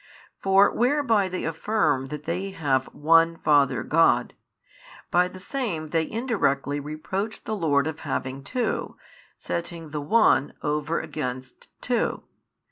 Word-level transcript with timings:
For 0.39 0.71
whereby 0.71 1.29
they 1.29 1.43
affirm 1.45 2.07
that 2.07 2.23
they 2.23 2.49
have 2.49 2.85
One 2.87 3.37
Father 3.37 3.83
God, 3.83 4.33
by 5.11 5.27
the 5.27 5.39
same 5.39 5.89
they 5.89 6.09
indirectly 6.09 6.79
reproach 6.79 7.43
the 7.43 7.55
Lord 7.55 7.85
of 7.85 7.99
having 7.99 8.43
two, 8.43 8.97
setting 9.37 9.89
the 9.91 10.01
One 10.01 10.53
over 10.63 10.99
against 10.99 11.67
two. 11.81 12.23